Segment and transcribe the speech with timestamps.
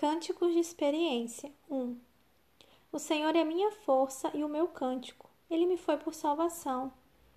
[0.00, 1.94] Cânticos de experiência 1.
[2.90, 5.28] O Senhor é minha força e o meu cântico.
[5.50, 6.90] Ele me foi por salvação.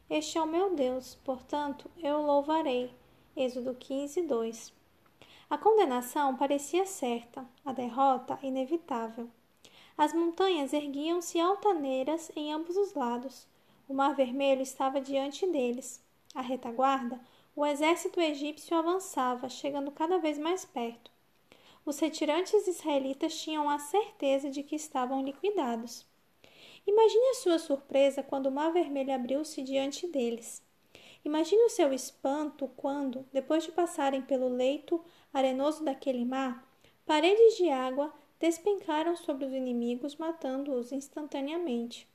[0.09, 2.89] Este é o meu Deus, portanto, eu o louvarei.
[3.36, 4.73] Êxodo 15, 2.
[5.49, 9.30] A condenação parecia certa, a derrota inevitável.
[9.98, 13.45] As montanhas erguiam-se altaneiras em ambos os lados.
[13.89, 16.02] O Mar Vermelho estava diante deles.
[16.34, 17.20] À retaguarda,
[17.57, 21.11] o exército egípcio avançava, chegando cada vez mais perto
[21.86, 26.06] os retirantes israelitas tinham a certeza de que estavam liquidados.
[26.86, 30.61] Imagine a sua surpresa quando o Mar Vermelho abriu-se diante deles.
[31.25, 36.67] Imagine o seu espanto quando, depois de passarem pelo leito arenoso daquele mar,
[37.06, 42.08] paredes de água despencaram sobre os inimigos, matando-os instantaneamente.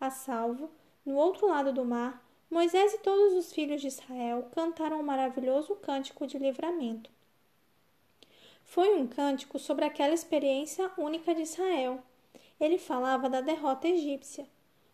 [0.00, 0.70] A salvo,
[1.04, 5.74] no outro lado do mar, Moisés e todos os filhos de Israel cantaram um maravilhoso
[5.76, 7.10] cântico de livramento.
[8.74, 12.00] Foi um cântico sobre aquela experiência única de Israel.
[12.58, 14.48] Ele falava da derrota egípcia.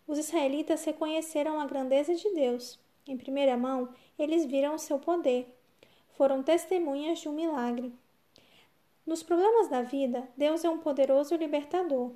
[0.06, 2.78] Os israelitas reconheceram a grandeza de Deus.
[3.08, 5.56] Em primeira mão, eles viram o seu poder.
[6.10, 7.90] Foram testemunhas de um milagre.
[9.06, 12.12] Nos problemas da vida, Deus é um poderoso libertador.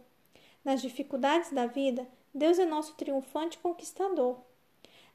[0.63, 4.37] Nas dificuldades da vida, Deus é nosso triunfante conquistador.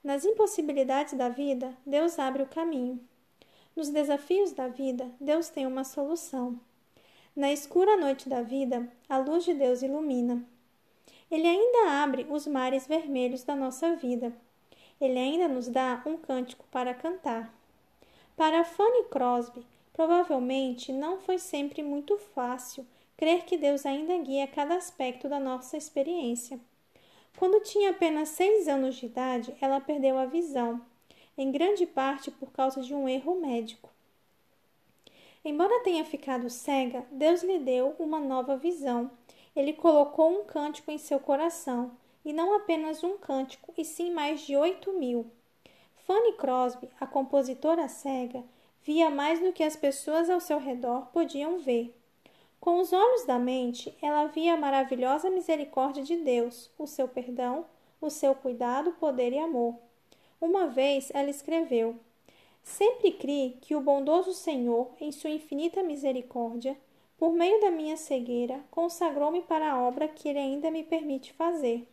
[0.04, 3.00] Nas impossibilidades da vida, Deus abre o caminho.
[3.80, 6.60] Nos desafios da vida, Deus tem uma solução.
[7.34, 10.44] Na escura noite da vida, a luz de Deus ilumina.
[11.32, 14.34] Ele ainda abre os mares vermelhos da nossa vida.
[15.00, 17.54] Ele ainda nos dá um cântico para cantar.
[18.36, 22.86] Para Fanny Crosby, provavelmente não foi sempre muito fácil
[23.16, 26.60] crer que Deus ainda guia cada aspecto da nossa experiência.
[27.38, 30.82] Quando tinha apenas seis anos de idade, ela perdeu a visão
[31.40, 33.90] em grande parte por causa de um erro médico.
[35.44, 39.10] Embora tenha ficado cega, Deus lhe deu uma nova visão.
[39.56, 41.94] Ele colocou um cântico em seu coração,
[42.26, 45.28] e não apenas um cântico, e sim mais de oito mil.
[46.06, 48.44] Fanny Crosby, a compositora cega,
[48.84, 51.96] via mais do que as pessoas ao seu redor podiam ver.
[52.60, 57.66] Com os olhos da mente, ela via a maravilhosa misericórdia de Deus, o seu perdão,
[58.02, 59.76] o seu cuidado, poder e amor.
[60.42, 61.96] Uma vez ela escreveu:
[62.64, 66.78] Sempre criei que o bondoso Senhor, em sua infinita misericórdia,
[67.18, 71.86] por meio da minha cegueira, consagrou-me para a obra que ele ainda me permite fazer.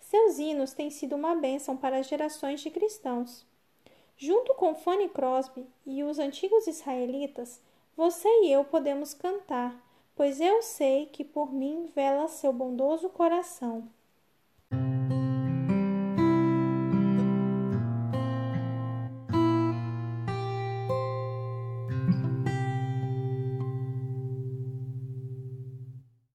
[0.00, 3.46] Seus hinos têm sido uma bênção para gerações de cristãos.
[4.16, 7.60] Junto com Fanny Crosby e os antigos israelitas,
[7.96, 9.80] você e eu podemos cantar,
[10.16, 13.88] pois eu sei que por mim vela seu bondoso coração.